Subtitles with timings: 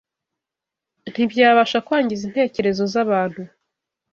[1.11, 3.41] ntibyabasha kwangiza intekerezo z’abantu.…